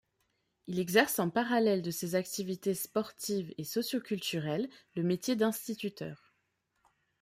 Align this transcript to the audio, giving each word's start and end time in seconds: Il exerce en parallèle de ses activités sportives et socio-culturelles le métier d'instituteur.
Il 0.65 0.79
exerce 0.79 1.19
en 1.19 1.29
parallèle 1.29 1.83
de 1.83 1.91
ses 1.91 2.15
activités 2.15 2.73
sportives 2.73 3.53
et 3.59 3.63
socio-culturelles 3.63 4.67
le 4.95 5.03
métier 5.03 5.35
d'instituteur. 5.35 6.33